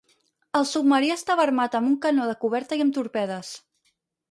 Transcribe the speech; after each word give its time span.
El 0.59 0.63
submarí 0.69 1.11
estava 1.15 1.43
armat 1.49 1.77
amb 1.81 1.91
un 1.91 1.99
canó 2.07 2.27
de 2.31 2.35
coberta 2.47 2.81
i 2.83 2.85
amb 2.89 2.99
torpedes. 2.99 3.55